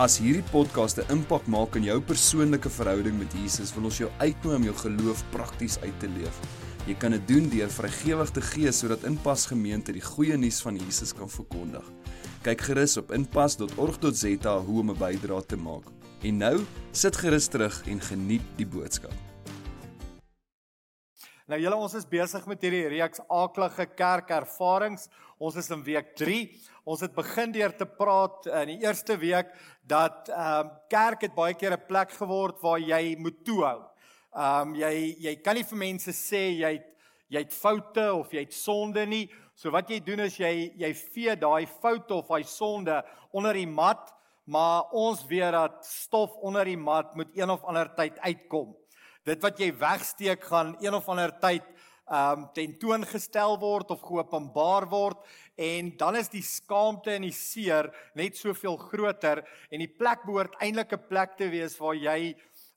[0.00, 4.08] As hierdie podcast 'n impak maak in jou persoonlike verhouding met Jesus, wil ons jou
[4.18, 6.40] uitnooi om jou geloof prakties uit te leef.
[6.86, 10.76] Jy kan dit doen deur vrygewig te gee sodat Inpas Gemeente die goeie nuus van
[10.76, 11.84] Jesus kan verkondig.
[12.42, 15.84] Kyk gerus op inpas.org.za hoe om 'n bydrae te maak.
[16.22, 19.12] En nou, sit gerus terug en geniet die boodskap.
[21.46, 25.08] Nou julle ons is besig met hierdie reeks aaklige kerkervarings.
[25.38, 26.58] Ons is in week 3.
[26.84, 29.52] Ons het begin deur te praat in die eerste week
[29.82, 33.80] dat ehm um, kerk het baie keer 'n plek geword waar jy moet toehou.
[34.34, 36.88] Ehm um, jy jy kan nie vir mense sê jy het
[37.28, 39.30] jy het foute of jy het sonde nie.
[39.54, 43.66] So wat jy doen is jy jy vee daai foute of daai sonde onder die
[43.66, 44.12] mat,
[44.46, 48.74] maar ons weet dat stof onder die mat moet een of ander tyd uitkom
[49.28, 51.66] dit wat jy wegsteek gaan een of ander tyd
[52.10, 55.18] ehm um, tentoongestel word of geopenbaar word
[55.60, 60.56] en dan is die skaamte en die seer net soveel groter en die plek behoort
[60.64, 62.34] eintlik 'n plek te wees waar jy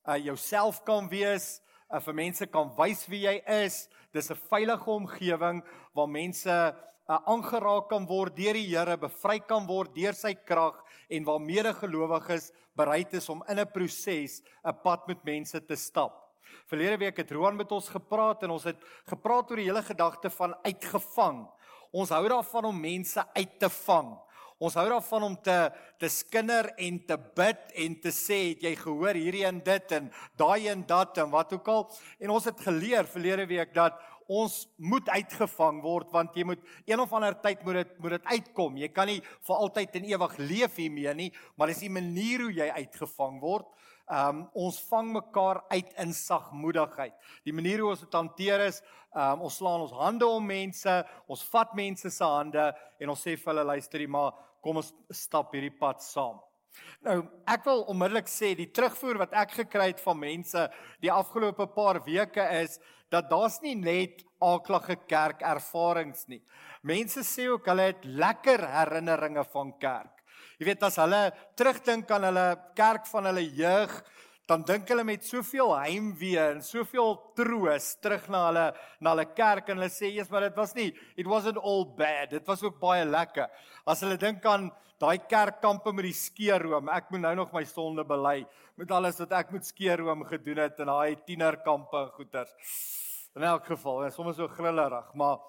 [0.07, 3.87] uh, jouself kan wees, uh, vir mense kan wys wie jy is.
[4.11, 5.63] Dis 'n veilige omgewing
[5.95, 6.73] waar mense uh,
[7.07, 12.51] aangeraak kan word deur die Here, bevry kan word deur sy krag en waar medegelowiges
[12.75, 16.19] bereid is om in 'n proses 'n pad met mense te stap.
[16.67, 20.29] Verlede week het Roan met ons gepraat en ons het gepraat oor die hele gedagte
[20.29, 21.47] van uitgevang.
[21.93, 24.15] Ons hou daarvan om mense uit te vang.
[24.63, 25.57] Ons hou daarvan om te
[26.01, 30.09] te skinder en te bid en te sê het jy gehoor hierdie en dit en
[30.39, 31.85] daai en dat en wat ook al.
[32.19, 36.99] En ons het geleer verlede week dat ons moet uitgevang word want jy moet een
[36.99, 38.77] of ander tyd moet dit moet dit uitkom.
[38.81, 42.53] Jy kan nie vir altyd en ewig leef hiermee nie, maar dis die manier hoe
[42.57, 43.69] jy uitgevang word.
[44.11, 47.13] Ehm um, ons vang mekaar uit in sagmoedigheid.
[47.47, 48.81] Die manier hoe ons dit hanteer is,
[49.15, 50.95] ehm um, ons slaan ons hande om mense,
[51.27, 52.65] ons vat mense se hande
[52.99, 56.41] en ons sê vir hulle luister, maar kom ons stap hierdie pad saam.
[57.05, 60.65] Nou, ek wil onmiddellik sê die terugvoer wat ek gekry het van mense
[61.03, 62.79] die afgelope paar weke is
[63.13, 66.41] dat daar's nie net aaklige kerk ervarings nie.
[66.83, 70.12] Mense sê ook hulle het lekker herinneringe van kerk.
[70.63, 71.17] Jy weet as hulle
[71.59, 72.43] terugdink aan hulle
[72.77, 73.91] kerk van hulle jeug,
[74.47, 78.63] dan dink hulle met soveel heimwee en soveel troos terug na hulle
[79.03, 80.87] na hulle kerk en hulle sê eers maar dit was nie
[81.19, 82.31] it wasn't all bad.
[82.31, 83.51] Dit was ook baie lekker.
[83.83, 84.69] As hulle dink aan
[85.03, 88.45] daai kerkkampe met die skeerroom, ek moet nou nog my sonde bely
[88.79, 92.55] met alles wat ek met skeerroom gedoen het in daai tienerkampe en goeters.
[93.35, 95.43] In elk geval, is sommer so grillerig, maar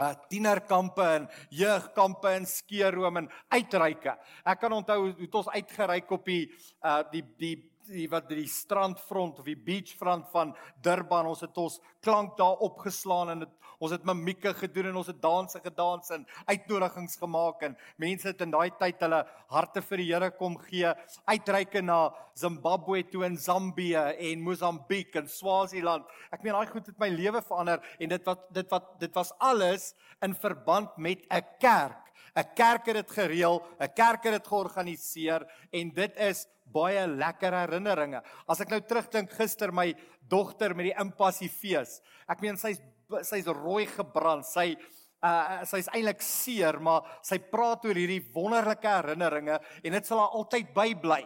[0.00, 4.16] uh tienerkampe en jeugkampe en skeerroom en uitreike.
[4.44, 6.46] Ek kan onthou hoe het ons uitgereik op die
[6.84, 7.56] uh die die
[7.88, 10.54] die wat die strandfront of die beachfront van
[10.84, 15.10] Durban ons het ons klank daar opgeslaan en het, ons het mimieke gedoen en ons
[15.10, 20.02] het danse gedans en uitnodigings gemaak en mense het in daai tyd hulle harte vir
[20.02, 20.92] die Here kom gee
[21.26, 21.98] uitreike na
[22.38, 26.06] Zimbabwe toe en Zambië en Mosambiek en Swaziland.
[26.32, 29.34] Ek meen daai goed het my lewe verander en dit wat dit wat dit was
[29.40, 29.92] alles
[30.22, 32.12] in verband met 'n kerk.
[32.34, 37.54] 'n kerk het dit gereël, 'n kerk het dit georganiseer en dit is baie lekker
[37.62, 38.22] herinneringe.
[38.48, 39.92] As ek nou terugdink gister my
[40.28, 42.00] dogter met die impassie fees.
[42.30, 42.80] Ek meen sy's
[43.28, 44.46] sy's rooi gebrand.
[44.48, 44.72] Sy
[45.22, 50.38] uh sy's eintlik seer, maar sy praat oor hierdie wonderlike herinneringe en dit sal haar
[50.38, 51.20] altyd bybly.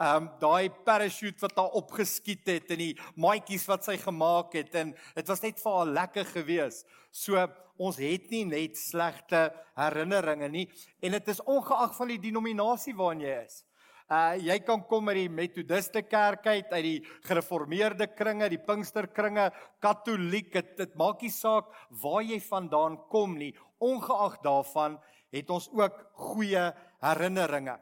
[0.00, 4.94] Um daai parachute wat haar opgeskiet het en die maatjies wat sy gemaak het en
[5.16, 6.84] dit was net vir haar lekker gewees.
[7.10, 7.42] So
[7.80, 9.48] ons het nie net slegte
[9.80, 10.68] herinneringe nie
[11.02, 13.60] en dit is ongeag van die denominasie waarin jy is.
[14.10, 16.96] Uh jy kan kom uit die Methodiste kerk uit, uit die
[17.28, 21.68] gereformeerde kringe, die Pinksterkringe, Katoliek, dit, dit maak nie saak
[22.02, 23.52] waar jy vandaan kom nie.
[23.78, 24.98] Ongeag daarvan
[25.30, 26.00] het ons ook
[26.32, 26.64] goeie
[27.04, 27.76] herinneringe.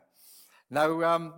[0.69, 1.31] Nou um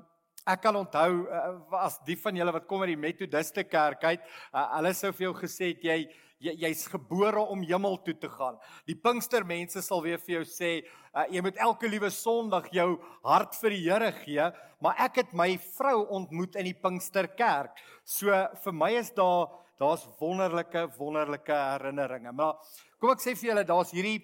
[0.50, 1.52] ek kan onthou uh,
[1.84, 5.28] as die van julle wat kom uit die Methodiste kerk uit, uh, hulle sou vir
[5.28, 5.98] jou gesê het jy
[6.40, 8.56] jy jy's gebore om hemel toe te gaan.
[8.88, 10.70] Die Pinkstermense sal weer vir jou sê,
[11.12, 12.94] uh, jy moet elke liewe Sondag jou
[13.26, 14.46] hart vir die Here gee,
[14.80, 17.76] maar ek het my vrou ontmoet in die Pinksterkerk.
[18.04, 18.32] So
[18.64, 19.50] vir my is daar
[19.80, 22.32] daar's wonderlike wonderlike herinneringe.
[22.36, 22.58] Maar
[23.00, 24.18] kom ek sê vir julle, daar's hierdie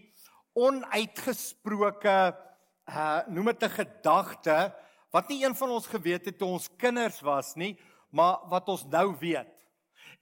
[0.57, 2.17] onuitgesproke
[2.87, 4.57] uh noem dit 'n gedagte
[5.13, 7.77] wat nie een van ons geweet het toe ons kinders was nie,
[8.13, 9.56] maar wat ons nou weet.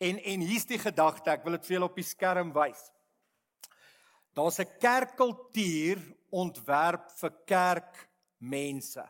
[0.04, 2.82] En en hier's die gedagte, ek wil dit vir julle op die skerm wys.
[4.34, 9.04] Daar's 'n kerkkultuur ontwerp vir kerkmense.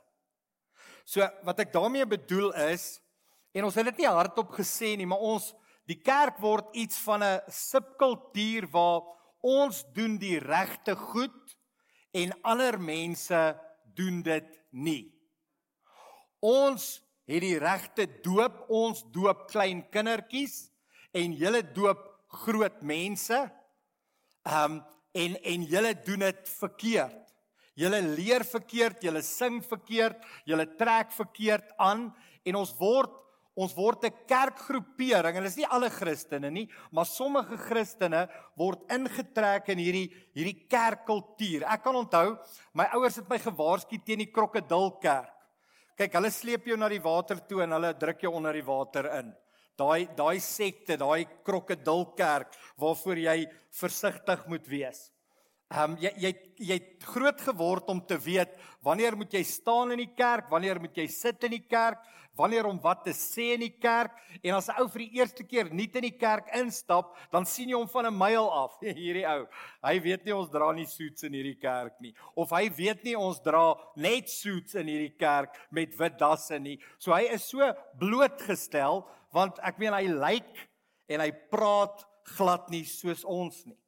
[1.05, 3.01] So wat ek daarmee bedoel is
[3.53, 5.55] en ons het dit nie hardop gesê nie, maar ons
[5.87, 9.03] die kerk word iets van 'n subkultuur waar
[9.41, 11.57] ons doen die regte goed
[12.13, 13.61] en ander mense
[13.95, 15.13] doen dit nie.
[16.41, 20.74] Ons het die regte doop, ons doop klein kindertjies
[21.15, 22.03] en julle doop
[22.45, 23.39] groot mense.
[24.45, 24.83] Ehm um,
[25.15, 27.21] en en julle doen dit verkeerd.
[27.79, 32.09] Julle leer verkeerd, julle sing verkeerd, julle trek verkeerd aan
[32.43, 33.21] en ons word
[33.55, 38.29] ons word 'n kerkgroepering dit is nie alle Christene nie, maar sommige Christene
[38.59, 41.63] word ingetrek in hierdie hierdie kerkkultuur.
[41.63, 42.37] Ek kan onthou,
[42.75, 45.31] my ouers het my gewaarsku teen die krokodilkerk.
[45.97, 49.07] Kyk, hulle sleep jou na die water toe en hulle druk jou onder die water
[49.21, 49.35] in.
[49.79, 53.39] Daai daai sekte, daai krokodilkerk waarvoor jy
[53.75, 55.09] versigtig moet wees.
[55.75, 56.31] Ehm um, jy jy
[56.61, 58.53] jy het groot geword om te weet
[58.85, 61.99] wanneer moet jy staan in die kerk, wanneer moet jy sit in die kerk,
[62.39, 65.43] wanneer om wat te sê in die kerk en as 'n ou vir die eerste
[65.43, 68.79] keer nuut in die kerk instap, dan sien jy hom van 'n myl af.
[69.03, 69.49] Hierdie ou,
[69.83, 73.17] hy weet nie ons dra nie suits in hierdie kerk nie of hy weet nie
[73.17, 76.79] ons dra net suits in hierdie kerk met wit dasse nie.
[76.99, 80.67] So hy is so blootgestel want ek meen hy lyk
[81.11, 82.05] en hy praat
[82.37, 83.79] glad nie soos ons nie.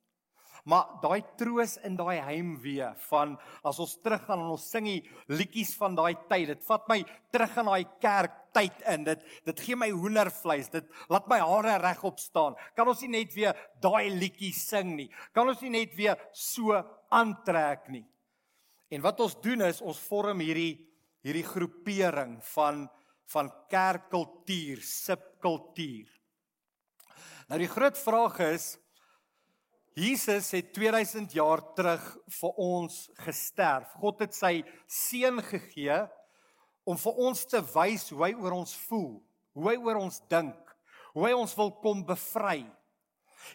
[0.67, 5.77] Maar daai troos in daai heimwee van as ons teruggaan en ons sing die liedjies
[5.79, 6.97] van daai tyd, dit vat my
[7.31, 9.05] terug in daai kerk tyd in.
[9.07, 10.73] Dit dit gee my hoendervleis.
[10.73, 12.59] Dit laat my hare regop staan.
[12.75, 15.07] Kan ons nie net weer daai liedjies sing nie?
[15.31, 16.75] Kan ons nie net weer so
[17.15, 18.03] aantrek nie?
[18.91, 20.83] En wat ons doen is ons vorm hierdie
[21.27, 22.85] hierdie groepering van
[23.33, 26.11] van kerkkultuur, subkultuur.
[27.47, 28.75] Nou die groot vraag is
[29.97, 32.05] Jesus het 2000 jaar terug
[32.39, 33.95] vir ons gesterf.
[33.97, 36.03] God het sy seun gegee
[36.85, 39.15] om vir ons te wys hoe hy oor ons voel,
[39.57, 40.75] hoe hy oor ons dink,
[41.17, 42.67] hoe hy ons wil kom bevry.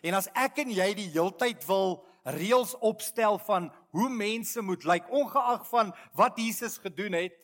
[0.01, 5.07] En as ek en jy die heeltyd wil reëls opstel van hoe mense moet lyk,
[5.13, 7.38] ongeag van wat Jesus gedoen het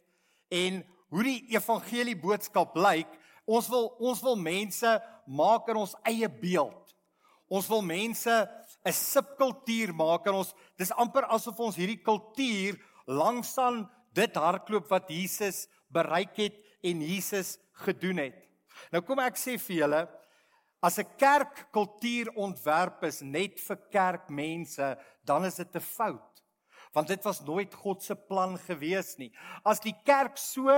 [0.53, 3.09] en hoe die evangelie boodskap lyk,
[3.48, 4.92] ons wil ons wil mense
[5.27, 6.95] maak in ons eie beeld.
[7.48, 8.33] Ons wil mense
[8.86, 12.75] 'n subkultuur maak en ons dis amper asof ons hierdie kultuur
[13.07, 18.48] langsaan dit hardloop wat Jesus bereik het en Jesus gedoen het.
[18.92, 20.07] Nou kom ek sê vir julle
[20.81, 26.37] as 'n kerk kultuur ontwerp is net vir kerkmense, dan is dit 'n fout.
[26.98, 29.30] Want dit was nooit God se plan gewees nie.
[29.62, 30.74] As die kerk so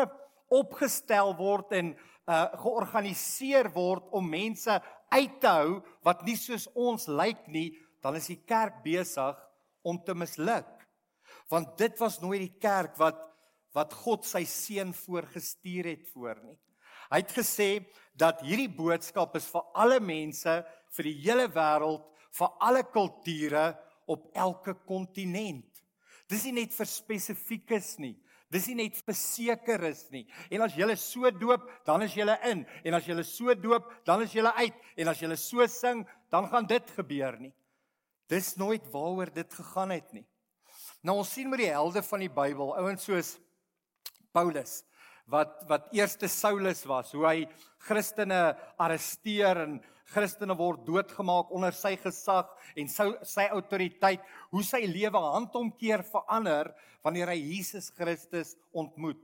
[0.52, 1.94] opgestel word en
[2.30, 4.76] uh georganiseer word om mense
[5.10, 7.72] uit te hou wat nie soos ons lyk nie,
[8.04, 9.40] dan is die kerk besig
[9.82, 10.68] om te misluk.
[11.50, 13.26] Want dit was nooit die kerk wat
[13.78, 16.58] wat God sy seun voorgestuur het voor nie.
[17.14, 17.70] Hy het gesê
[18.18, 20.56] dat hierdie boodskap is vir alle mense,
[20.98, 22.02] vir die hele wêreld,
[22.36, 23.68] vir alle kulture
[24.10, 25.69] op elke kontinent.
[26.30, 28.16] Dis nie net vir spesifiekes nie.
[28.50, 30.24] Dis nie net verseker is nie.
[30.50, 32.66] En as jy so doop, dan is jy in.
[32.86, 34.74] En as jy so doop, dan is jy uit.
[34.98, 37.54] En as jy so sing, dan gaan dit gebeur nie.
[38.30, 40.26] Dis nooit waaroor dit gegaan het nie.
[41.02, 43.38] Nou ons sien met die helde van die Bybel, ouens soos
[44.34, 44.84] Paulus
[45.30, 47.38] wat wat eerste Saulus was, hoe hy
[47.86, 49.76] Christene arresteer en
[50.10, 56.74] Christene word doodgemaak onder sy gesag en sy sy autoriteit, hoe sy lewe handomkeer verander
[57.06, 59.22] wanneer hy Jesus Christus ontmoet.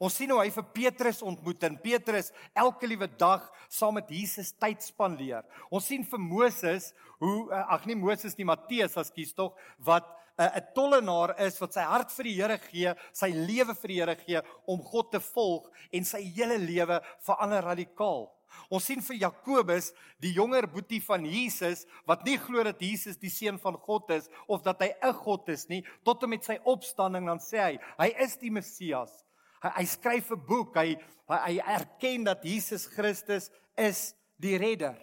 [0.00, 4.52] Ons sien hoe hy vir Petrus ontmoet en Petrus elke liewe dag saam met Jesus
[4.56, 5.44] tyd spandeer.
[5.70, 10.08] Ons sien vir Moses hoe eh, ag nee Moses nie Matteus askies tog wat
[10.38, 13.88] eh, 'n 'n tollenaar is wat sy hart vir die Here gee, sy lewe vir
[13.88, 18.30] die Here gee om God te volg en sy hele lewe verander radikaal.
[18.70, 23.30] Ons sien vir Jakobus, die jonger boetie van Jesus, wat nie glo dat Jesus die
[23.30, 26.58] seun van God is of dat hy 'n God is nie, tot en met sy
[26.64, 29.24] opstanding dan sê hy, hy is die Messias.
[29.62, 30.76] Hy, hy skryf 'n boek.
[30.76, 30.96] Hy,
[31.28, 34.96] hy erken dat Jesus Christus is die redder.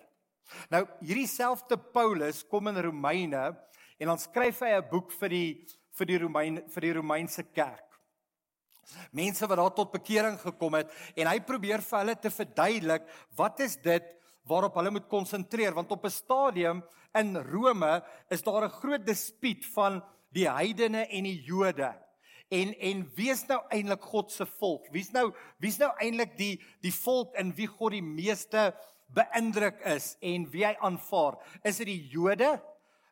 [0.70, 3.56] Nou hierdie selfde Paulus kom in Romeine
[4.00, 5.68] en dan skryf hy 'n boek vir die
[5.98, 7.91] vir die Romein vir die Romeinse kerk.
[9.12, 13.08] Mense wat daar tot bekering gekom het en hy probeer vir hulle te verduidelik
[13.38, 14.08] wat is dit
[14.50, 16.84] waarop hulle moet konsentreer want op 'n stadium
[17.14, 21.94] in Rome is daar 'n groot dispuut van die heidene en die Jode.
[22.50, 24.88] En en wie's nou eintlik God se volk?
[24.92, 28.74] Wie's nou wie's nou eintlik die die volk in wie God die meeste
[29.16, 32.62] beïndruk is en wie hy aanvaar, is dit die Jode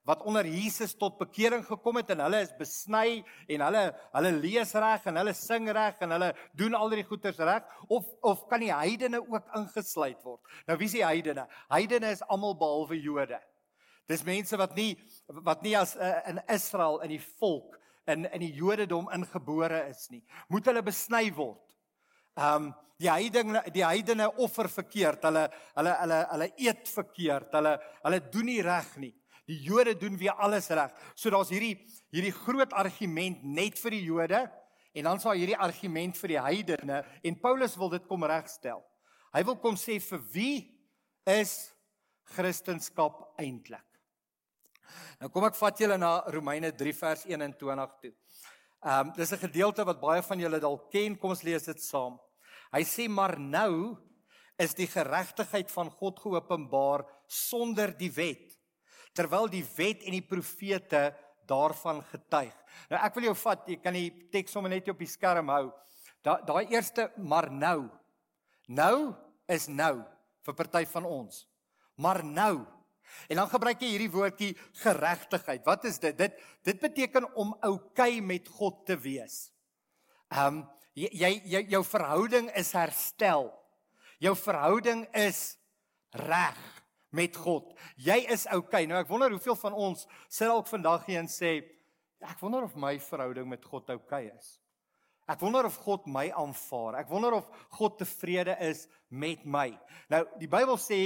[0.10, 3.84] wat onder Jesus tot bekering gekom het en hulle is besny en hulle
[4.16, 8.08] hulle lees reg en hulle sing reg en hulle doen al die goeders reg of
[8.26, 10.42] of kan die heidene ook ingesluit word.
[10.66, 11.46] Nou wie is die heidene?
[11.70, 13.38] Heidene is almal behalwe Jode.
[14.10, 14.96] Dis mense wat nie
[15.46, 17.78] wat nie as uh, in Israel in die volk
[18.10, 20.24] in in die Jodendom ingebore is nie.
[20.50, 21.78] Moet hulle besny word.
[22.34, 25.30] Um die heidene die heidene offer verkeerd.
[25.30, 25.46] Hulle
[25.78, 27.54] hulle hulle hulle eet verkeerd.
[27.54, 29.14] Hulle hulle doen nie reg nie.
[29.50, 30.94] Die Jode doen weer alles reg.
[31.18, 31.76] So daar's hierdie
[32.14, 34.44] hierdie groot argument net vir die Jode
[34.94, 38.82] en dan sal hierdie argument vir die heidene en Paulus wil dit kom regstel.
[39.34, 40.56] Hy wil kom sê vir wie
[41.30, 41.72] is
[42.36, 43.86] Christendom eintlik?
[45.22, 48.14] Nou kom ek vat julle na Romeine 3 vers 21 toe.
[48.80, 51.18] Ehm um, dis 'n gedeelte wat baie van julle dalk ken.
[51.18, 52.20] Kom ons lees dit saam.
[52.72, 53.98] Hy sê maar nou
[54.58, 58.49] is die geregtigheid van God geopenbaar sonder die wet
[59.18, 61.10] terwyl die wet en die profete
[61.50, 62.56] daarvan getuig.
[62.90, 65.70] Nou ek wil jou vat, jy kan die teks sommer net op die skerm hou.
[66.26, 67.90] Daai daai eerste maar nou.
[68.70, 69.14] Nou
[69.50, 70.02] is nou
[70.46, 71.46] vir party van ons.
[72.00, 72.66] Maar nou.
[73.28, 74.52] En dan gebruik jy hierdie woordjie
[74.84, 75.64] geregtigheid.
[75.66, 76.18] Wat is dit?
[76.18, 76.38] Dit
[76.68, 79.48] dit beteken om okay met God te wees.
[80.30, 80.68] Ehm um,
[81.00, 83.50] jy jy jou verhouding is herstel.
[84.20, 85.56] Jou verhouding is
[86.12, 86.60] reg
[87.16, 87.74] met God.
[87.98, 88.46] Jy is.
[88.54, 88.86] Okay.
[88.90, 91.60] Nou ek wonder hoeveel van ons sit dalk vandag hier en sê
[92.20, 94.58] ek wonder of my verhouding met God okay is.
[95.30, 97.00] Ek wonder of God my aanvaar.
[97.04, 99.70] Ek wonder of God tevrede is met my.
[100.10, 101.00] Nou die Bybel sê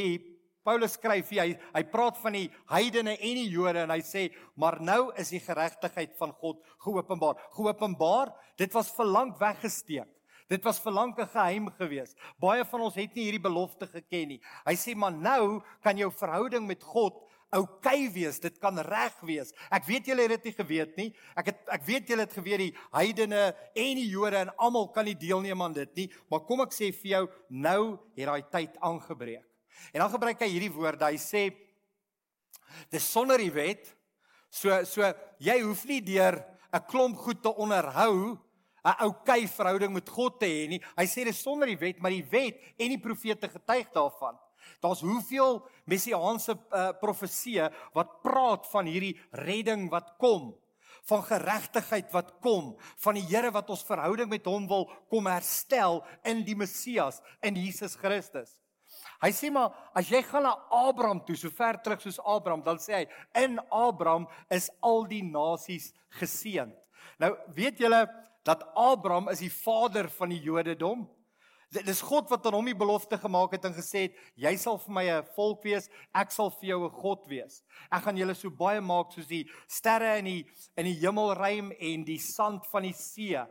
[0.63, 4.79] Paulus skryf hy hy praat van die heidene en die Jode en hy sê maar
[4.79, 7.41] nou is die geregtigheid van God geopenbaar.
[7.57, 10.07] Geopenbaar, dit was vir lank weggesteek.
[10.49, 12.15] Dit was vir lank 'n geheim gewees.
[12.39, 14.41] Baie van ons het nie hierdie belofte geken nie.
[14.65, 17.13] Hy sê maar nou kan jou verhouding met God
[17.53, 18.39] oukei okay wees.
[18.39, 19.53] Dit kan reg wees.
[19.71, 21.09] Ek weet julle het dit nie geweet nie.
[21.37, 25.05] Ek het ek weet julle het geweet die heidene en die Jode en almal kan
[25.05, 26.07] nie deelneem aan dit nie.
[26.29, 27.81] Maar kom ek sê vir jou, nou
[28.17, 29.45] het daai tyd aangebreek.
[29.93, 31.05] En dan gebruik hy hierdie woorde.
[31.05, 31.43] Hy sê
[32.93, 33.85] dis sonder die wet.
[34.53, 35.05] So so
[35.41, 36.41] jy hoef nie deur
[36.73, 38.39] 'n klomp goed te onderhou
[38.83, 40.81] 'n oukei verhouding met God te hê nie.
[40.97, 44.35] Hy sê dis sonder die wet, maar die wet en die profete getuig daarvan.
[44.83, 50.53] Daar's hoeveel messiaanse uh, profeseë wat praat van hierdie redding wat kom,
[51.07, 52.73] van geregtigheid wat kom,
[53.03, 57.55] van die Here wat ons verhouding met hom wil kom herstel in die Messias, in
[57.59, 58.57] Jesus Christus.
[59.23, 62.79] Hy sê maar as jy gaan na Abraham toe, so ver terug soos Abraham, dan
[62.83, 63.05] sê hy
[63.43, 66.71] in Abraham is al die nasies geseën.
[67.23, 68.03] Nou weet julle
[68.43, 71.05] dat Abraham is die vader van die Jodendom.
[71.73, 74.77] Dit is God wat aan hom die belofte gemaak het en gesê het jy sal
[74.77, 77.63] vir my 'n volk wees, ek sal vir jou 'n God wees.
[77.91, 80.45] Ek gaan julle so baie maak soos die sterre in die
[80.77, 83.41] in die hemelruim en die sand van die see.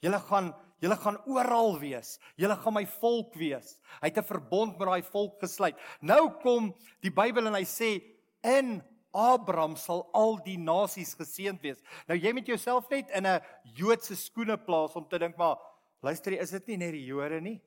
[0.00, 2.20] Julle gaan julle gaan oral wees.
[2.36, 3.80] Julle gaan my volk wees.
[4.00, 5.76] Hy het 'n verbond met daai volk gesluit.
[6.00, 8.02] Nou kom die Bybel en hy sê
[8.44, 11.80] in Abraham sal al die nasies geseënd wees.
[12.08, 13.40] Nou jy met jouself net in 'n
[13.76, 15.58] Joodse skoene plaas om te dink maar
[16.02, 17.60] luister is dit nie net die Jode nie?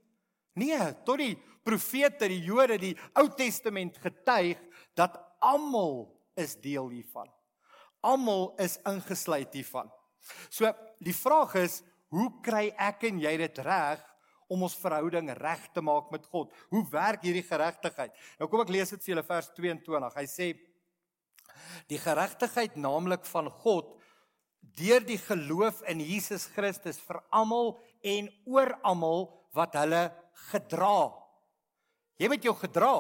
[0.54, 4.60] Nee, tot die profete, die Jode, die Ou Testament getuig
[4.96, 7.30] dat almal is deel hiervan.
[8.02, 9.92] Almal is ingesluit hiervan.
[10.50, 10.70] So
[11.00, 11.82] die vraag is,
[12.12, 14.02] hoe kry ek en jy dit reg
[14.52, 16.52] om ons verhouding reg te maak met God?
[16.74, 18.12] Hoe werk hierdie geregtigheid?
[18.40, 20.18] Nou kom ek lees dit vir julle vers 22.
[20.18, 20.52] Hy sê
[21.92, 23.98] die geregtigheid naamlik van God
[24.78, 27.76] deur die geloof in Jesus Christus vir almal
[28.06, 29.28] en oor almal
[29.58, 30.06] wat hulle
[30.52, 31.12] gedra.
[32.22, 32.96] Jy moet jou gedra.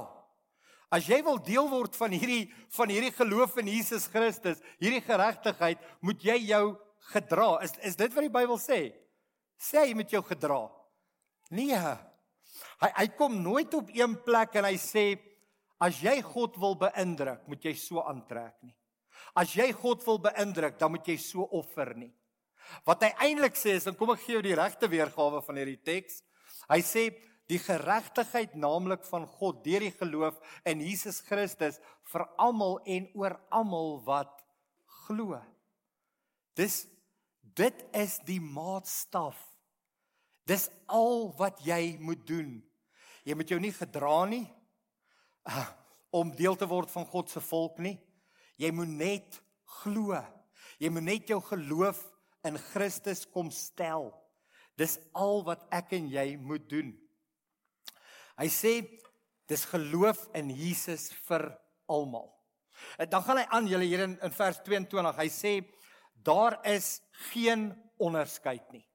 [0.91, 5.79] As jy wil deel word van hierdie van hierdie geloof in Jesus Christus, hierdie geregtigheid,
[6.03, 6.65] moet jy jou
[7.13, 7.61] gedra.
[7.63, 8.81] Is is dit wat die Bybel sê?
[9.61, 10.65] Sê jy moet jou gedra.
[11.53, 11.79] Nee.
[12.81, 15.05] Hy hy kom nooit op een plek en hy sê
[15.81, 18.75] As jy God wil beïndruk, moet jy so aantrek nie.
[19.37, 22.11] As jy God wil beïndruk, dan moet jy so offer nie.
[22.85, 25.79] Wat hy eintlik sê is, en kom ek gee jou die regte weergawe van hierdie
[25.81, 26.21] teks.
[26.69, 27.07] Hy sê
[27.51, 30.37] die geregtigheid naamlik van God deur die geloof
[30.69, 31.81] in Jesus Christus
[32.13, 34.37] vir almal en oor almal wat
[35.07, 35.39] glo.
[36.55, 36.85] Dis
[37.57, 39.35] dit is die maatstaf.
[40.47, 42.59] Dis al wat jy moet doen.
[43.27, 44.45] Jy moet jou nie gedra nie
[46.21, 47.97] om deel te word van God se volk nie.
[48.61, 49.41] Jy moet net
[49.81, 50.17] glo.
[50.81, 52.01] Jy moet net jou geloof
[52.47, 54.09] in Christus kom stel.
[54.77, 56.91] Dis al wat ek en jy moet doen.
[58.41, 58.73] Hy sê
[59.51, 61.49] Dis geloof in Jesus vir
[61.91, 62.29] almal.
[62.95, 65.17] En dan gaan hy aan julle hier in, in vers 22.
[65.17, 65.51] Hy sê
[66.23, 67.01] daar is
[67.33, 67.67] geen
[68.01, 68.85] onderskeid nie.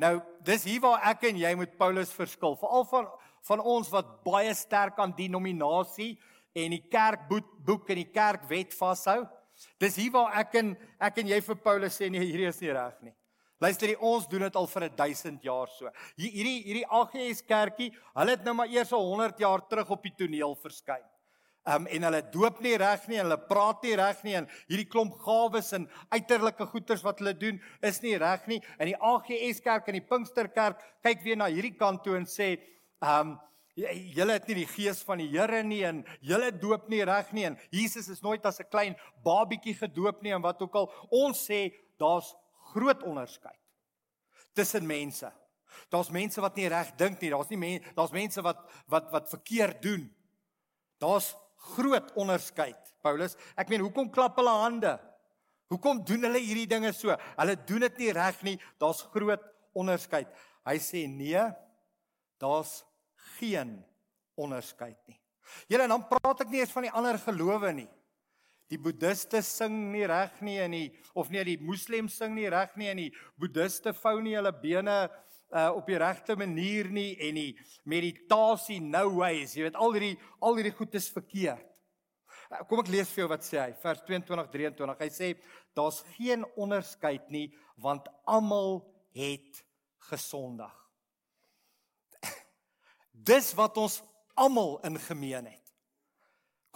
[0.00, 2.56] Nou, dis hier waar ek en jy met Paulus verskil.
[2.58, 3.10] Veral van
[3.48, 6.14] van ons wat baie sterk aan denominasie
[6.56, 9.22] en die kerkboek en die kerkwet vashou.
[9.80, 12.74] Dis hier waar ek en ek en jy vir Paulus sê nee, hierdie is nie
[12.76, 13.14] reg nie.
[13.62, 15.88] Luister, die, ons doen dit al vir 1000 jaar so.
[16.20, 17.88] Hierdie hierdie AGS kerkie,
[18.18, 21.04] hulle het nou maar eers al 100 jaar terug op die toneel verskyn.
[21.66, 25.16] Um en hulle doop nie reg nie, hulle praat nie reg nie en hierdie klomp
[25.24, 27.56] gawes en uiterlike goeders wat hulle doen
[27.88, 28.60] is nie reg nie.
[28.76, 32.54] In die AGS kerk en die Pinksterkerk kyk weer na hierdie kant toe en sê,
[33.00, 33.36] um
[33.76, 37.44] julle het nie die gees van die Here nie en julle doop nie reg nie
[37.44, 40.92] en Jesus is nooit as 'n klein babietjie gedoop nie en wat ook al.
[41.10, 42.34] Ons sê daar's
[42.72, 43.60] groot onderskeid
[44.54, 45.32] tussen mense.
[45.90, 47.30] Daar's mense wat nie reg dink nie.
[47.30, 50.14] Daar's nie mense, daar's mense wat wat wat verkeerd doen.
[50.98, 51.34] Daar's
[51.74, 52.94] groot onderskeid.
[53.02, 54.96] Paulus, ek meen, hoekom klap hulle hande?
[55.68, 57.14] Hoekom doen hulle hierdie dinge so?
[57.36, 58.56] Hulle doen dit nie reg nie.
[58.78, 59.42] Daar's groot
[59.74, 60.30] onderskeid.
[60.66, 61.42] Hy sê nee.
[62.42, 62.80] Daar's
[63.38, 63.78] geen
[64.36, 65.18] onderskeid nie.
[65.70, 67.88] Julle dan praat ek nie eens van die ander gelowe nie.
[68.70, 72.72] Die boeddiste sing nie reg nie en die of nee die moslems sing nie reg
[72.78, 75.06] nie en die boeddiste vou nie hulle bene
[75.54, 77.52] uh op die regte manier nie en die
[77.86, 81.62] meditasie no ways jy weet al hierdie al hierdie goed is verkeerd.
[82.50, 85.30] Uh, kom ek lees vir jou wat sê hy vers 22 23 hy sê
[85.78, 87.46] daar's geen onderskeid nie
[87.78, 88.82] want almal
[89.14, 89.62] het
[90.10, 90.85] gesondag.
[93.24, 94.02] Dis wat ons
[94.36, 95.62] almal in gemeen het.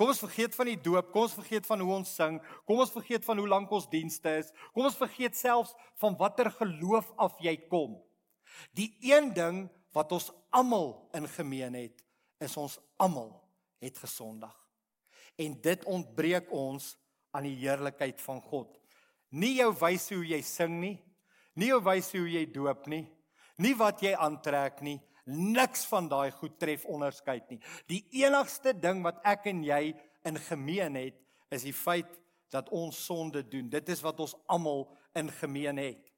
[0.01, 2.93] Kom ons vergeet van die doop, kom ons vergeet van hoe ons sing, kom ons
[2.95, 4.49] vergeet van hoe lank ons dienste is.
[4.73, 7.99] Kom ons vergeet selfs van watter geloof af jy kom.
[8.73, 12.01] Die een ding wat ons almal in gemeen het,
[12.41, 13.35] is ons almal
[13.85, 14.57] het gesondag.
[15.37, 16.95] En dit ontbreek ons
[17.37, 18.73] aan die heerlikheid van God.
[19.31, 20.97] Nie jou wyse hoe jy sing nie,
[21.61, 23.05] nie jou wyse hoe jy doop nie,
[23.61, 24.97] nie wat jy aantrek nie,
[25.31, 27.61] Niks van daai goed tref onderskeid nie.
[27.91, 29.95] Die enigste ding wat ek en jy
[30.27, 31.17] in gemeen het,
[31.51, 32.11] is die feit
[32.51, 33.69] dat ons sonde doen.
[33.71, 34.89] Dit is wat ons almal
[35.19, 36.11] in gemeen het.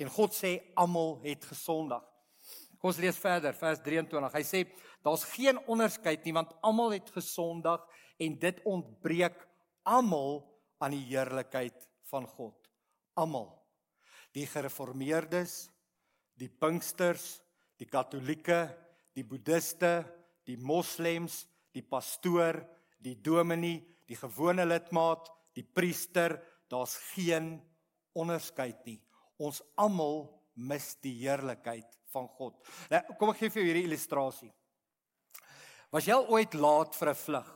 [0.00, 2.04] En God sê almal het gesondag.
[2.80, 4.32] Kom ons lees verder, vers 23.
[4.32, 4.62] Hy sê
[5.04, 7.84] daar's geen onderskeid nie want almal het gesondag
[8.20, 9.36] en dit ontbreek
[9.84, 10.40] almal
[10.80, 11.76] aan die heerlikheid
[12.08, 12.56] van God.
[13.20, 13.50] Almal.
[14.32, 15.68] Die gereformeerdes,
[16.40, 17.42] die Pinksters,
[17.80, 18.68] die Katolieke,
[19.16, 20.04] die Boeddiste,
[20.46, 22.60] die Moslems, die pastoor,
[23.00, 26.36] die dominee, die gewone lidmaat, die priester,
[26.70, 27.54] daar's geen
[28.16, 28.98] onderskeid nie.
[29.40, 30.26] Ons almal
[30.60, 32.58] mis die heerlikheid van God.
[32.90, 34.50] Nou, kom ek gee vir jou hierdie illustrasie.
[35.94, 37.48] Was jy al ooit laat vir 'n vlug?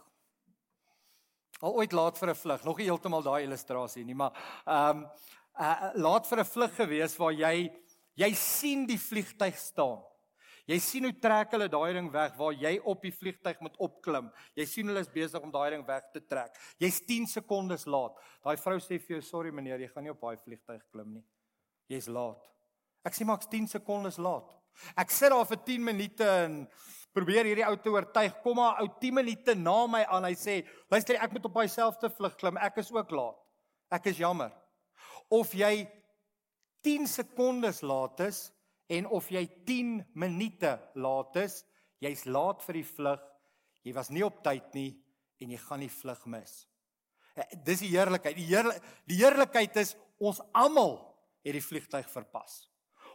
[1.63, 2.65] Al ooit laat vir 'n vlug?
[2.65, 4.33] Nog nie heeltemal daai illustrasie nie, maar
[4.67, 5.07] ehm um,
[5.61, 7.71] uh, laat vir 'n vlug gewees waar jy
[8.17, 10.03] jy sien die vliegtyg staan.
[10.65, 14.31] Jy sien hoe trek hulle daai ding weg waar jy op die vliegtyg moet opklim.
[14.57, 16.57] Jy sien hulle is besig om daai ding weg te trek.
[16.81, 18.17] Jy's 10 sekondes laat.
[18.45, 21.25] Daai vrou sê vir jou, "Sorry meneer, jy gaan nie op daai vliegtyg klim nie.
[21.89, 22.41] Jy's laat."
[23.05, 24.51] Ek sê maar ek's 10 sekondes laat.
[24.97, 26.69] Ek sit daar vir 10 minute en
[27.13, 28.43] probeer hierdie ou te oortuig.
[28.43, 30.25] Kom maar ou 10 minute na my aan.
[30.25, 32.57] Hy sê, "Luister, ek moet op daai selfde vlug klim.
[32.57, 33.37] Ek is ook laat.
[33.93, 34.51] Ek is jammer."
[35.31, 35.87] Of jy
[36.83, 38.51] 10 sekondes laat is,
[38.87, 41.63] en of jy 10 minute laat is,
[42.05, 43.25] jy's laat vir die vlug,
[43.85, 44.91] jy was nie op tyd nie
[45.41, 46.65] en jy gaan die vlug mis.
[47.35, 48.37] Eh, dis die heerlikheid.
[48.39, 50.99] Die heerlik die heerlikheid is ons almal
[51.45, 52.69] het die vliegtyg verpas.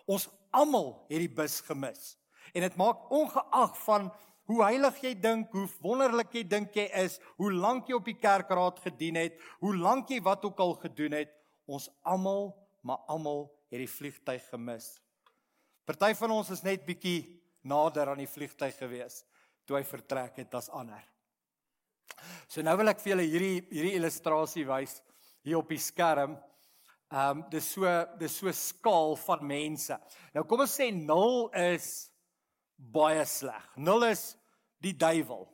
[0.10, 2.18] Ons almal het die bus gemis.
[2.54, 4.10] En dit maak ongeag van
[4.50, 8.18] hoe heilig jy dink, hoe wonderlik jy dink jy is, hoe lank jy op die
[8.18, 11.36] kerkraad gedien het, hoe lank jy wat ook al gedoen het,
[11.70, 12.50] ons almal,
[12.82, 14.96] maar almal het die vliegtyg gemis.
[15.90, 17.24] Party van ons is net bietjie
[17.66, 19.24] nader aan die vliegtyg gewees
[19.66, 21.02] toe hy vertrek het as ander.
[22.46, 25.00] So nou wil ek vir julle hierdie hierdie illustrasie wys
[25.48, 26.36] hier op die skerm.
[27.10, 27.90] Ehm um, dis so
[28.22, 29.98] dis so skaal van mense.
[30.36, 31.88] Nou kom ons sê 0 is
[32.78, 33.66] baie sleg.
[33.90, 34.24] 0 is
[34.86, 35.48] die duiwel.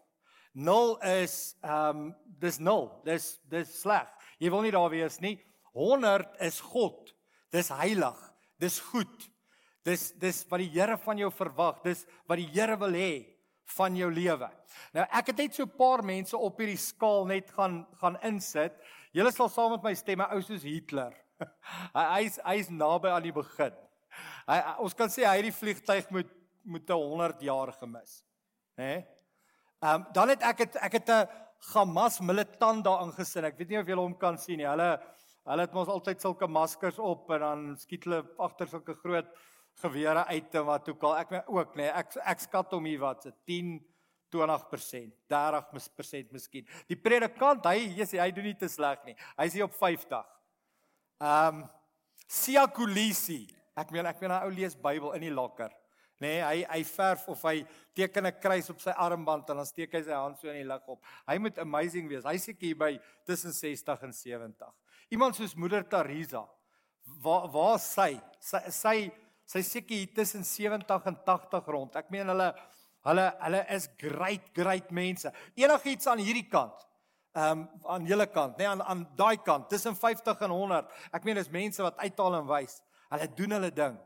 [0.67, 2.09] 0 is ehm um,
[2.43, 2.89] dis 0.
[3.07, 4.11] Dis dis sleg.
[4.43, 5.37] Jy wil nie daar wees nie.
[5.79, 7.15] 100 is God.
[7.55, 8.19] Dis heilig.
[8.59, 9.29] Dis goed.
[9.85, 11.81] Dis dis wat die Here van jou verwag.
[11.85, 13.11] Dis wat die Here wil hê
[13.77, 14.49] van jou lewe.
[14.93, 18.73] Nou ek het net so 'n paar mense op hierdie skaal net gaan gaan insit.
[19.13, 21.13] Julle sal saam met my stem, ou soos Hitler.
[21.95, 23.73] hy hy's hy's naby aan die begin.
[24.47, 26.27] Hy ons kan sê hy het die vliegtyg met
[26.65, 28.23] met 'n 100 jaar gemis.
[28.77, 29.05] Hè?
[29.81, 31.27] Ehm um, dan het ek het ek het 'n
[31.73, 33.45] Hamas militant daar ingesin.
[33.45, 34.67] Ek weet nie of julle hom kan sien nie.
[34.67, 34.99] Hulle
[35.45, 39.25] hulle het mos altyd sulke maskers op en dan skiet hulle agter sulke groot
[39.81, 41.17] gewere uit en wat ook al.
[41.17, 41.83] Ek ook nê.
[41.83, 43.77] Nee, ek ek skat hom hier wat 10
[44.35, 46.67] 20%, 30% miskien.
[46.89, 49.15] Die predikant, hy Jesus, hy doen nie te sleg nie.
[49.37, 50.35] Hy hier op 50.
[51.23, 51.65] Ehm um,
[52.25, 53.43] Sia Kulisi.
[53.77, 55.69] Ek meen ek meen hy ou lees Bybel in die lokker.
[56.17, 57.59] Nê, nee, hy hy verf of hy
[57.93, 60.67] teken 'n kruis op sy armband en dan steek hy sy hand so in die
[60.67, 61.03] lug op.
[61.27, 62.25] Hy moet amazing wees.
[62.25, 64.73] Hy seker hier by tussen 60 en 70.
[65.11, 66.47] Iemand soos Moeder Teresa.
[67.21, 69.11] Waar waar sy sy sy
[69.45, 71.95] sy seker hier tussen 70 en 80 rond.
[71.95, 72.49] Ek meen hulle
[73.05, 75.29] hulle hulle is great great mense.
[75.55, 76.85] Enigiets aan hierdie kant.
[77.35, 80.91] Ehm um, aan julle kant, nê, nee, aan aan daai kant, tussen 50 en 100.
[81.13, 82.77] Ek meen dis mense wat uithaal en wys.
[83.11, 83.97] Hulle doen hulle ding.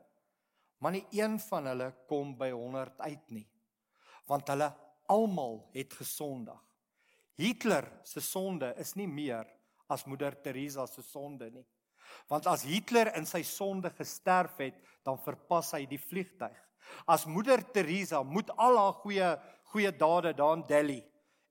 [0.80, 3.46] Maar nie een van hulle kom by 100 uit nie.
[4.28, 4.72] Want hulle
[5.10, 6.58] almal het gesondig.
[7.40, 9.48] Hitler se sonde is nie meer
[9.90, 11.66] as moeder Teresa se sonde nie.
[12.28, 16.58] Want as Hitler in sy sonde gesterf het, dan verpas hy die vliegtyg.
[17.08, 19.34] As moeder Teresa moet al haar goeie
[19.70, 21.02] goeie dade daar in Delhi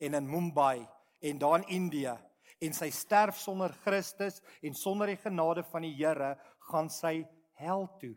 [0.02, 0.88] en in Mumbai
[1.20, 2.16] en daar in Indië
[2.58, 6.34] en sy sterf sonder Christus en sonder die genade van die Here
[6.70, 7.22] gaan sy
[7.58, 8.14] hel toe.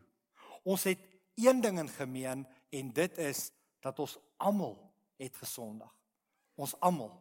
[0.65, 1.01] Ons het
[1.37, 3.49] een ding in gemeen en dit is
[3.81, 4.77] dat ons almal
[5.21, 5.89] het gesondig.
[6.57, 7.13] Ons almal.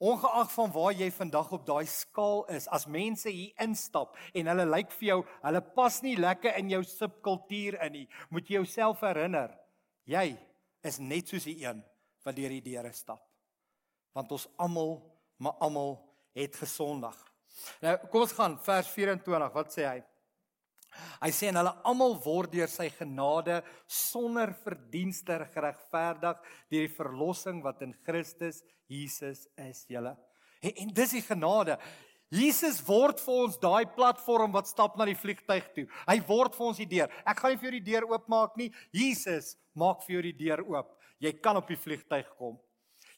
[0.00, 4.64] Ongeag van waar jy vandag op daai skaal is, as mense hier instap en hulle
[4.64, 9.02] lyk vir jou, hulle pas nie lekker in jou subkultuur in nie, moet jy jouself
[9.04, 9.52] herinner,
[10.08, 10.30] jy
[10.88, 11.82] is net soos die een
[12.24, 13.20] wat deur die deure stap.
[14.16, 14.96] Want ons almal,
[15.36, 15.98] maar almal
[16.36, 17.16] het gesondig.
[17.84, 19.98] Nou kom ons gaan vers 24, wat sê hy?
[21.20, 26.38] Hy sê en hulle almal word deur sy genade sonder verdienste geregverdig
[26.70, 30.16] deur die verlossing wat in Christus Jesus is, julle.
[30.60, 31.78] En, en dis die genade.
[32.30, 35.86] Jesus word vir ons daai platform wat stap na die vliegtyg toe.
[36.06, 37.14] Hy word vir ons die deur.
[37.26, 38.70] Ek gaan nie vir jou die deur oopmaak nie.
[38.94, 40.92] Jesus maak vir jou die deur oop.
[41.20, 42.58] Jy kan op die vliegtyg kom.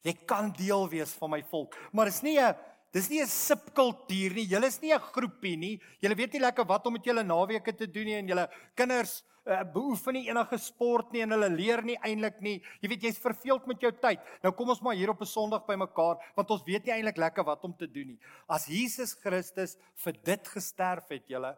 [0.02, 1.76] Jy kan deel wees van my volk.
[1.92, 2.56] Maar dis nie 'n
[2.92, 4.46] Dis nie 'n subkultuur nie.
[4.46, 5.80] Julle is nie 'n groepie nie.
[6.00, 9.22] Julle weet nie lekker wat om met julle naweke te doen nie en julle kinders
[9.46, 12.62] uh, beoefen nie enige sport nie en hulle leer nie eintlik nie.
[12.82, 14.20] Jy weet jy's verveeld met jou tyd.
[14.42, 17.16] Nou kom ons maar hier op 'n Sondag by mekaar want ons weet nie eintlik
[17.16, 18.20] lekker wat om te doen nie.
[18.48, 21.56] As Jesus Christus vir dit gesterf het, julle,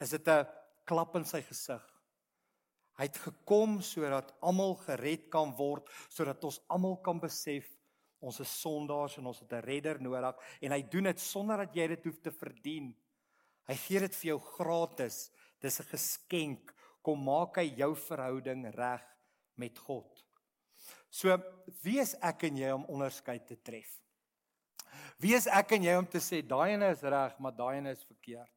[0.00, 0.46] is dit 'n
[0.84, 1.82] klap in sy gesig.
[2.96, 7.75] Hy het gekom sodat almal gered kan word, sodat ons almal kan besef
[8.26, 11.74] Ons is sondaars en ons het 'n redder nodig en hy doen dit sonder dat
[11.74, 12.94] jy dit hoef te verdien.
[13.68, 15.30] Hy gee dit vir jou gratis.
[15.60, 16.74] Dis 'n geskenk.
[17.02, 19.04] Kom maak hy jou verhouding reg
[19.56, 20.24] met God.
[21.10, 21.36] So,
[21.82, 24.02] wie is ek en jy om onderskeid te tref?
[25.18, 27.90] Wie is ek en jy om te sê daai ene is reg, maar daai ene
[27.90, 28.52] is verkeerd?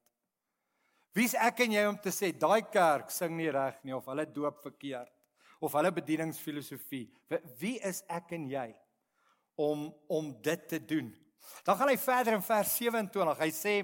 [1.14, 4.06] Wie is ek en jy om te sê daai kerk sing nie reg nie of
[4.06, 5.14] hulle doop verkeerd
[5.62, 7.08] of hulle bedieningsfilosofie?
[7.60, 8.76] Wie is ek en jy?
[9.60, 11.12] Om om dit te doen.
[11.68, 13.44] Dan gaan hy verder in vers 27.
[13.44, 13.76] Hy sê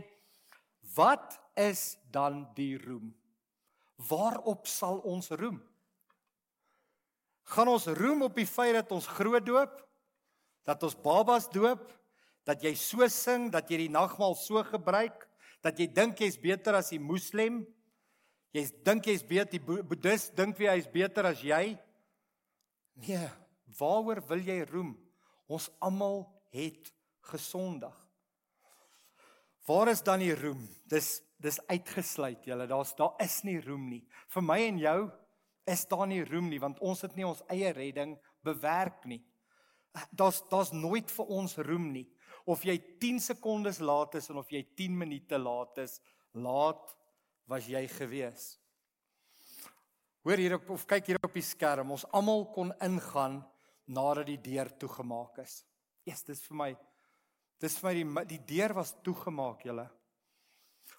[0.95, 3.11] wat is dan die roem?
[4.07, 5.59] Waarop sal ons roem?
[7.51, 9.77] Gaan ons roem op die feit dat ons groot doop?
[10.65, 11.91] Dat ons babas doop?
[12.47, 15.25] Dat jy so sing, dat jy die nagmaal so gebruik,
[15.65, 17.63] dat jy dink jy's beter as die moslim?
[18.55, 21.75] Jy dink jy's beter die boeddhis dink wie hy's beter as jy?
[23.03, 23.27] Nee,
[23.79, 24.93] waaroor wil jy roem?
[25.47, 26.23] Ons almal
[26.55, 26.91] het
[27.31, 27.93] gesondig.
[29.65, 30.67] Waar is dan die roem?
[30.89, 32.65] Dis dis uitgesluit, julle.
[32.65, 34.01] Daar's daar is nie roem nie.
[34.33, 34.99] Vir my en jou
[35.69, 39.21] is daar nie roem nie want ons het nie ons eie redding bewerk nie.
[40.11, 42.05] Daar's daar's nooit vir ons roem nie.
[42.45, 45.97] Of jy 10 sekondes laat is en of jy 10 minute laat is,
[46.33, 46.93] laat
[47.49, 48.55] was jy gewees.
[50.25, 51.93] Hoor hier op of kyk hier op die skerm.
[51.93, 53.41] Ons almal kon ingaan
[53.85, 55.63] nadat die deur toegemaak is.
[56.05, 56.71] Eers dis vir my
[57.61, 59.87] dis vir my die die deur was toegemaak julle.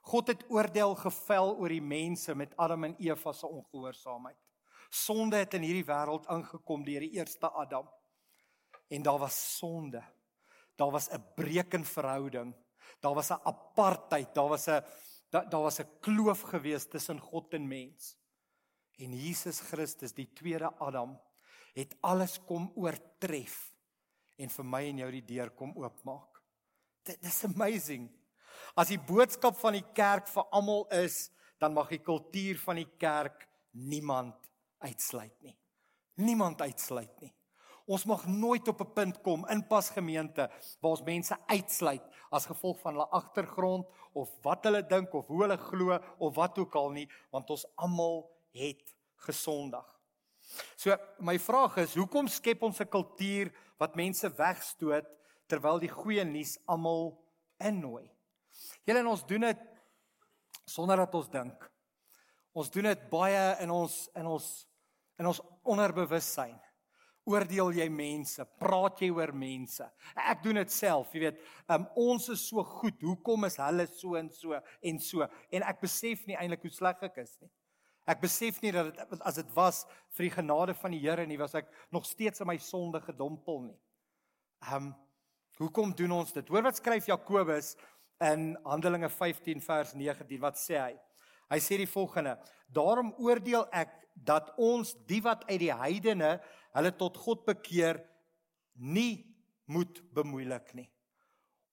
[0.07, 4.38] God het oordeel gevel oor die mense met Adam en Eva se ongehoorsaamheid.
[4.90, 7.88] Sonde het in hierdie wêreld ingekom deur die eerste Adam.
[8.88, 10.03] En daar was sonde.
[10.77, 12.55] Daar was 'n breek in verhouding.
[13.01, 14.85] Daar was 'n apartheid, daar was 'n
[15.31, 18.16] daar, daar was 'n kloof gewees tussen God en mens.
[18.96, 21.20] En Jesus Christus, die tweede Adam,
[21.77, 23.57] het alles kom oortref
[24.41, 26.41] en vir my en jou die deur kom oopmaak.
[27.07, 28.09] Dit is amazing.
[28.77, 32.89] As die boodskap van die kerk vir almal is, dan mag die kultuur van die
[33.01, 34.37] kerk niemand
[34.85, 35.57] uitsluit nie.
[36.21, 37.33] Niemand uitsluit nie.
[37.87, 42.47] Ons mag nooit op 'n punt kom in pas gemeente waar ons mense uitsluit as
[42.47, 46.75] gevolg van hulle agtergrond of wat hulle dink of hoe hulle glo of wat ook
[46.75, 49.95] al nie, want ons almal het gesondag.
[50.76, 55.06] So my vraag is, hoekom skep ons 'n kultuur wat mense wegstoot
[55.48, 57.18] terwyl die goeie nuus almal
[57.59, 58.11] innooi?
[58.87, 59.59] Julle en ons doen dit
[60.64, 61.70] sonder dat ons dink.
[62.54, 64.46] Ons doen dit baie in ons in ons
[65.18, 66.61] in ons onderbewussyn
[67.26, 69.85] oordeel jy mense, praat jy oor mense.
[70.14, 71.40] Ek doen dit self, jy weet,
[71.74, 75.26] um, ons is so goed, hoekom is hulle so en so en so?
[75.50, 77.50] En ek besef nie eintlik hoe sleg ek is nie.
[78.07, 79.83] Ek besef nie dat dit as dit was
[80.14, 83.64] vir die genade van die Here nie, was ek nog steeds in my sonde gedompel
[83.66, 83.79] nie.
[84.66, 84.95] Ehm um,
[85.57, 86.49] hoekom doen ons dit?
[86.53, 87.75] Hoor wat skryf Jakobus
[88.21, 90.90] in Handelinge 15 vers 19, wat sê hy?
[91.49, 92.37] Hy sê die volgende:
[92.69, 96.37] Daarom oordeel ek dat ons die wat uit die heidene
[96.77, 98.03] hulle tot God bekeer
[98.77, 99.25] nie
[99.66, 100.88] moet bemoeilik nie.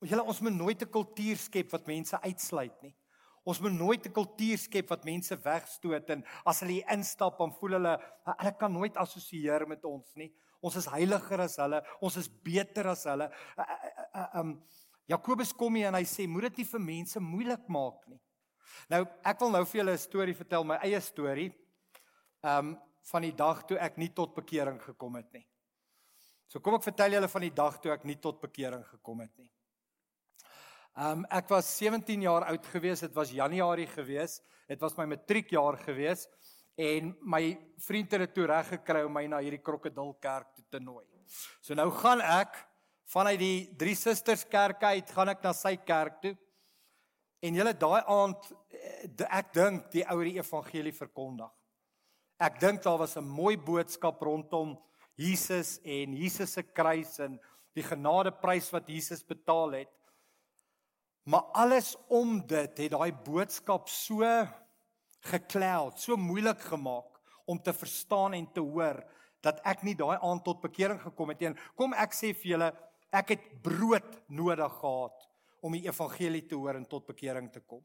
[0.03, 2.95] Julle ons moet nooit 'n kultuur skep wat mense uitsluit nie.
[3.43, 7.71] Ons moet nooit 'n kultuur skep wat mense wegstoot en as hulle instap dan voel
[7.77, 10.31] hulle hulle kan nooit assosieer met ons nie.
[10.61, 13.29] Ons is heiliger as hulle, ons is beter as hulle.
[14.33, 14.63] Um
[15.07, 18.21] Jakobus kom hier en hy sê moet dit nie vir mense moeilik maak nie.
[18.89, 21.51] Nou ek wil nou vir julle 'n storie vertel, my eie storie.
[22.41, 22.79] Um
[23.11, 25.45] van die dag toe ek nie tot bekering gekom het nie.
[26.47, 29.37] So kom ek vertel julle van die dag toe ek nie tot bekering gekom het
[29.37, 29.51] nie.
[30.93, 34.41] Um ek was 17 jaar oud gewees, dit was Januarie gewees.
[34.69, 36.27] Dit was my matriekjaar gewees
[36.77, 37.41] en my
[37.85, 41.05] vriend het dit toe reg gekry om my na hierdie krokodilkerk toe te nooi.
[41.61, 42.55] So nou gaan ek
[43.09, 46.33] vanuit die Drie Susters kerk uit, gaan ek na sy kerk toe.
[47.43, 51.51] En julle daai aand eh, ek dink die ou die evangelie verkondig.
[52.41, 54.77] Ek dink daar was 'n mooi boodskap rondom
[55.15, 57.39] Jesus en Jesus se kruis en
[57.75, 59.91] die genadeprys wat Jesus betaal het.
[61.23, 64.27] Maar alles om dit het daai boodskap so
[65.23, 68.99] gekloud, so moeilik gemaak om te verstaan en te hoor
[69.43, 71.53] dat ek nie daai aand tot bekering gekom het nie.
[71.79, 72.69] Kom ek sê vir julle,
[73.13, 75.27] ek het brood nodig gehad
[75.63, 77.83] om die evangelie te hoor en tot bekering te kom.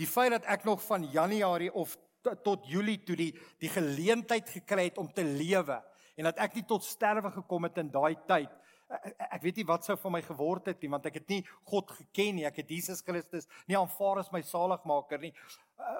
[0.00, 1.96] Die feit dat ek nog van Januarie of
[2.44, 5.80] tot Julie toe die die geleentheid gekry het om te lewe
[6.16, 8.52] en dat ek nie tot sterwe gekom het in daai tyd.
[8.92, 11.90] Ek weet nie wat sou van my geword het nie want ek het nie God
[11.96, 12.46] geken nie.
[12.48, 15.32] Ek het Jesus Christus nie aanvaar as my saligmaker nie.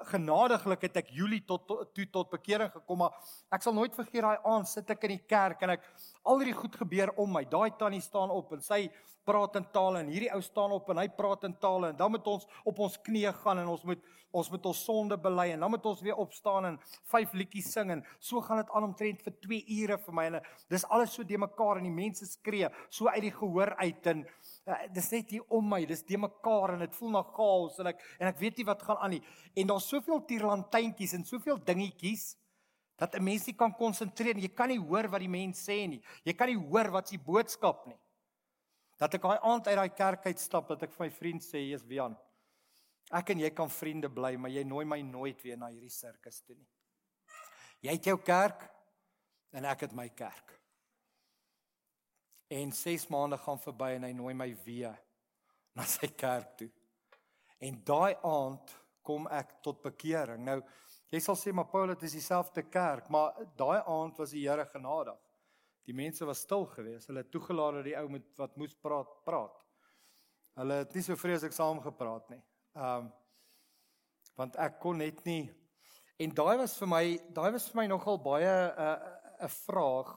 [0.09, 3.15] Genadiglik het ek Julie tot toe tot bekering gekom maar
[3.53, 5.87] ek sal nooit vergeet daai aand sit ek in die kerk en ek
[6.23, 7.45] al hierdie goed gebeur om my.
[7.49, 8.87] Daai tannie staan op en sy
[9.23, 12.11] praat in tale en hierdie ou staan op en hy praat in tale en dan
[12.11, 15.63] moet ons op ons knieë gaan en ons moet ons moet ons sonde bely en
[15.63, 16.79] dan moet ons weer opstaan en
[17.11, 20.39] vyf liedjies sing en so gaan dit aan omtrent vir 2 ure vir my en
[20.73, 24.25] dis alles so de mekaar en die mense skree so uit die gehoor uit en
[24.95, 28.05] dis net hier om my dis de mekaar en dit voel na chaos en ek
[28.19, 29.23] en ek weet nie wat gaan aan nie
[29.59, 32.37] en daar's soveel tierlantuintjies en soveel dingetjies
[32.95, 36.01] dat 'n mens nie kan konsentreer jy kan nie hoor wat die mense sê nie
[36.23, 37.99] jy kan nie hoor wat se boodskap nie
[39.03, 41.83] dat ek daai aand uit daai kerk uitstap dat ek vir my vriend sê jy's
[41.89, 42.15] Wian.
[43.13, 46.39] Ek en jy kan vriende bly, maar jy nooi my nooit weer na hierdie sirkus
[46.47, 46.69] toe nie.
[47.83, 48.63] Jy het jou kerk
[49.53, 50.55] en ek het my kerk.
[52.53, 54.97] En 6 maande gaan verby en hy nooi my weer
[55.77, 56.69] na sy kerk toe.
[57.63, 60.43] En daai aand kom ek tot bekering.
[60.45, 60.59] Nou
[61.13, 65.17] jy sal sê maar Paulus is dieselfde kerk, maar daai aand was die Here genadig.
[65.83, 67.09] Die mense was stil geweest.
[67.09, 69.57] Hulle het toegelaat dat die ou met wat moes praat, praat.
[70.59, 72.41] Hulle het nie so vreeslik saam gepraat nie.
[72.77, 73.11] Ehm um,
[74.33, 75.43] want ek kon net nie
[76.17, 77.03] en daai was vir my,
[77.35, 80.09] daai was vir my nogal baie 'n uh, 'n vraag.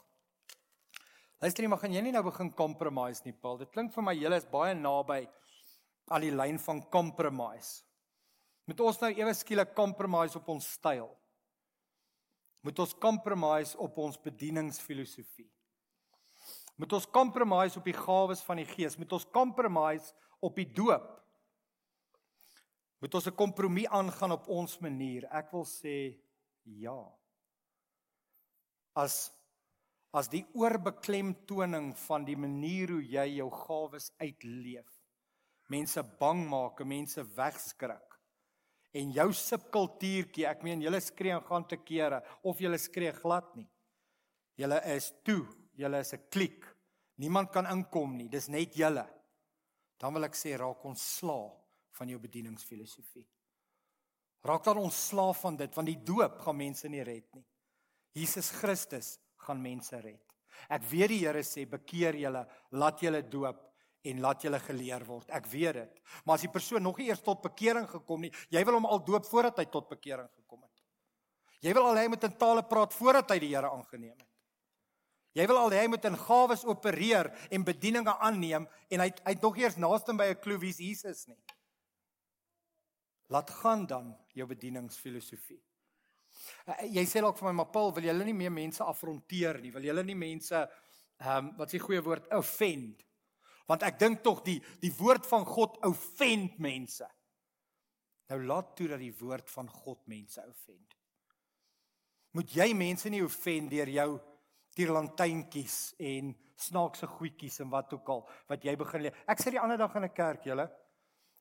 [1.42, 3.59] Luister jy maar gaan jy nie nou begin compromise nie, Paul.
[3.61, 5.27] Dit klink vir my julle is baie naby
[6.09, 7.83] aan die lyn van compromise.
[8.66, 11.11] Moet ons nou ewe skielik compromise op ons styl?
[12.66, 15.46] Moet ons compromise op ons bedieningsfilosofie?
[16.77, 18.96] Moet ons compromise op die gawes van die Gees?
[18.99, 20.11] Moet ons compromise
[20.44, 21.12] op die doop?
[23.01, 25.29] Moet ons 'n kompromie aangaan op ons manier?
[25.31, 26.18] Ek wil sê
[26.64, 27.12] ja.
[28.94, 29.31] As
[30.16, 34.88] as die oorbeklemtoning van die manier hoe jy jou gawes uitleef.
[35.68, 38.14] Mense bang maak, mense wegskrik.
[38.96, 43.50] En jou subkultuurtjie, ek meen julle skree en gaan te kere of julle skree glad
[43.59, 43.68] nie.
[44.57, 45.44] Julle is toe
[45.76, 46.64] julle is 'n kliek.
[47.18, 49.07] Niemand kan inkom nie, dis net julle.
[49.98, 51.57] Dan wil ek sê raak ons slaaf
[51.92, 53.26] van jou bedieningsfilosofie.
[54.42, 57.46] Raak dan ons slaaf van dit want die doop gaan mense nie red nie.
[58.12, 60.23] Jesus Christus gaan mense red.
[60.73, 63.63] Ek weet die Here sê bekeer julle, laat julle doop
[64.07, 65.31] en laat julle geleer word.
[65.35, 65.99] Ek weet dit.
[66.25, 69.03] Maar as die persoon nog nie eers tot bekering gekom nie, jy wil hom al
[69.05, 70.85] doop voordat hy tot bekering gekom het.
[71.65, 74.33] Jy wil al hy met 'n tale praat voordat hy die Here aangeneem het.
[75.37, 79.43] Jy wil al hy met 'n gawes opereer en bedieninge aanneem en hy hy het
[79.43, 81.43] nog eers naaste by 'n klou wie's Jesus nie.
[83.29, 85.65] Laat gaan dan jou bedieningsfilosofie.
[86.67, 89.73] Uh, jy sê dalk vir my, maar Paul, wil jy nie meer mense afronteer nie?
[89.75, 90.57] Wil jy nie mense
[91.17, 93.05] ehm um, wat die goeie woord offend?
[93.67, 97.07] Want ek dink tog die die woord van God offend mense.
[98.31, 100.97] Nou laat toe dat die woord van God mense offend.
[102.37, 104.11] Moet jy mense nie offend deur jou
[104.77, 109.23] tierlantynkies en snaakse goedjies en wat ook al wat jy begin leer.
[109.29, 110.69] Ek sê die ander dag in 'n kerk, julle,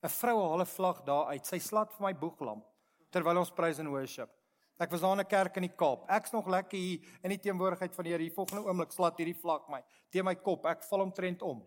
[0.04, 1.46] 'n vrou haal 'n vlag daar uit.
[1.46, 2.66] Sy slat vir my boeglamp
[3.12, 4.30] terwyl ons praise and worship.
[4.78, 6.10] Ek was daar in 'n kerk in die Kaap.
[6.10, 8.24] Ek's nog lekker hier in die teenwoordigheid van die Here.
[8.24, 10.66] Die volgende oomblik slat hierdie vlag my teen my kop.
[10.66, 11.66] Ek val omtrent om.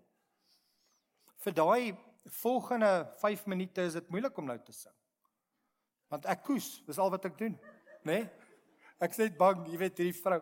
[1.38, 4.94] Vir daai volgende 5 minute is dit moeilik om nou te sing.
[6.08, 7.58] Want ek koes, dis al wat ek doen,
[8.04, 8.12] né?
[8.12, 8.30] Nee?
[9.00, 10.40] Ek sê bang, jy weet hierdie vrou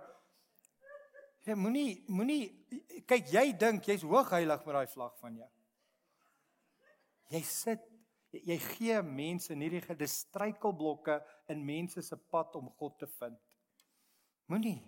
[1.47, 2.49] Jy moenie moenie
[3.07, 5.51] kyk jy dink jy's hoog heilig met daai vlag van jou.
[7.31, 7.85] Jy sit
[8.45, 11.21] jy gee mense nie die gestruikelblokke
[11.53, 13.57] in mense se pad om God te vind.
[14.47, 14.79] Moenie.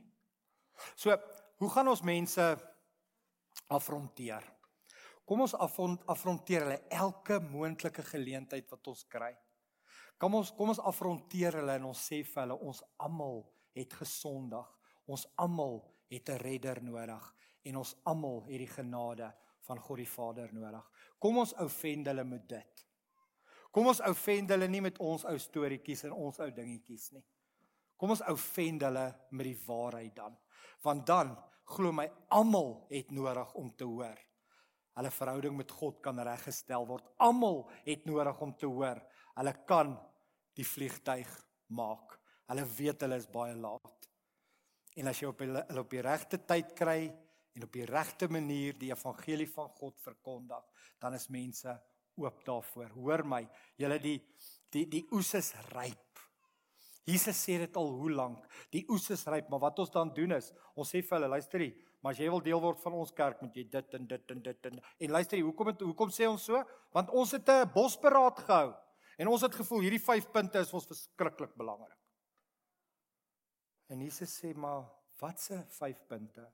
[0.94, 1.16] So,
[1.58, 2.44] hoe gaan ons mense
[3.74, 4.44] afronteer?
[5.28, 9.34] Kom ons afronteer hulle elke moontlike geleentheid wat ons kry.
[10.18, 13.42] Kom ons kom ons afronteer hulle en ons sê vir hulle ons almal
[13.76, 14.70] het gesondag.
[15.06, 17.34] Ons almal het 'n redder nodig
[17.64, 19.32] en ons almal het die genade
[19.68, 20.84] van God die Vader nodig.
[21.18, 22.87] Kom ons ou vend hulle met dit.
[23.70, 27.24] Kom ons ou vend hulle nie met ons ou storieetjies en ons ou dingetjies nie.
[27.98, 30.36] Kom ons ou vend hulle met die waarheid dan.
[30.84, 31.34] Want dan
[31.68, 34.16] glo my almal het nodig om te hoor.
[34.98, 37.06] Hulle verhouding met God kan reggestel word.
[37.22, 38.98] Almal het nodig om te hoor.
[39.38, 39.94] Hulle kan
[40.58, 41.28] die vliegtyg
[41.74, 42.16] maak.
[42.48, 44.08] Hulle weet hulle is baie laat.
[44.98, 47.02] En as jy op hulle op die regte tyd kry
[47.54, 50.64] en op die regte manier die evangelie van God verkondig,
[50.98, 51.74] dan is mense
[52.18, 52.92] oop daarvoor.
[52.98, 53.42] Hoor my,
[53.80, 54.18] julle die
[54.74, 56.22] die die oes is ryp.
[57.08, 58.42] Jesus sê dit al hoe lank.
[58.74, 61.62] Die oes is ryp, maar wat ons dan doen is, ons sê vir hulle, luister
[61.64, 64.34] hier, maar as jy wil deel word van ons kerk, moet jy dit en dit
[64.34, 66.60] en dit en en luister hier, hoekom het hoekom sê ons so?
[66.94, 68.74] Want ons het 'n bosberaad gehou
[69.18, 71.96] en ons het gevoel hierdie 5 punte is ons verskriklik belangrik.
[73.88, 74.84] En Jesus sê maar
[75.20, 76.44] watse 5 punte?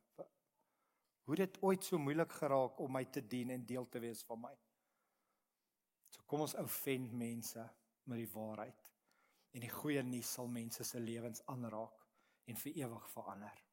[1.24, 4.40] Hoe dit ooit so moeilik geraak om my te dien en deel te wees van
[4.40, 4.55] my.
[6.14, 7.62] So kom ons ou vent mense
[8.11, 8.90] met die waarheid.
[9.55, 12.05] En die goeie nuus sal mense se lewens aanraak
[12.46, 13.63] en vir ewig verander.